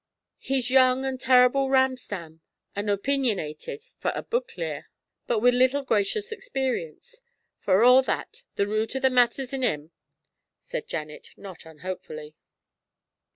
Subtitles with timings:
[0.39, 2.41] 'He's young an' terrable ram stam
[2.75, 4.87] an' opeenionated fu' o' buik lear,
[5.27, 7.21] but wi' little gracious experience.
[7.59, 9.91] For a' that, the root o' the maitter's in 'im,'
[10.59, 12.35] said Janet, not unhopefully.